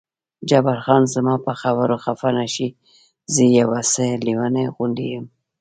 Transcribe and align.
جبار 0.49 0.77
خان: 0.85 1.03
زما 1.13 1.35
په 1.45 1.51
خبرو 1.61 1.95
خفه 2.03 2.29
نه 2.39 2.45
شې، 2.53 2.67
زه 3.33 3.43
یو 3.59 3.69
څه 3.91 4.03
لېونی 4.25 4.65
غوندې 4.75 5.05
یم. 5.13 5.25